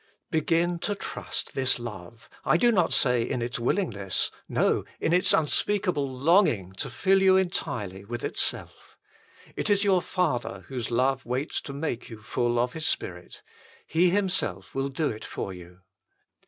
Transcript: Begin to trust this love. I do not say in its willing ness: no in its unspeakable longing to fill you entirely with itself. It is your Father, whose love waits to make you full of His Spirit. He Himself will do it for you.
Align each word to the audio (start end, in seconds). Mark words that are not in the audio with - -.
Begin 0.31 0.79
to 0.79 0.95
trust 0.95 1.53
this 1.53 1.77
love. 1.77 2.27
I 2.43 2.57
do 2.57 2.71
not 2.71 2.91
say 2.91 3.21
in 3.21 3.39
its 3.43 3.59
willing 3.59 3.91
ness: 3.91 4.31
no 4.49 4.83
in 4.99 5.13
its 5.13 5.31
unspeakable 5.31 6.11
longing 6.17 6.71
to 6.77 6.89
fill 6.89 7.21
you 7.21 7.37
entirely 7.37 8.03
with 8.03 8.23
itself. 8.23 8.97
It 9.55 9.69
is 9.69 9.83
your 9.83 10.01
Father, 10.01 10.61
whose 10.69 10.89
love 10.89 11.23
waits 11.27 11.61
to 11.61 11.73
make 11.73 12.09
you 12.09 12.19
full 12.19 12.57
of 12.57 12.73
His 12.73 12.87
Spirit. 12.87 13.43
He 13.85 14.09
Himself 14.09 14.73
will 14.73 14.89
do 14.89 15.09
it 15.11 15.23
for 15.23 15.53
you. 15.53 15.81